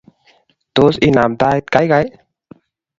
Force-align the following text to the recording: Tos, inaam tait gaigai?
Tos, 0.79 0.95
inaam 1.09 1.37
tait 1.45 1.71
gaigai? 1.79 2.05